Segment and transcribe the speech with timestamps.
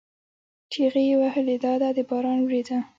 [0.71, 2.77] چیغې یې وهلې: دا ده د باران ورېځه!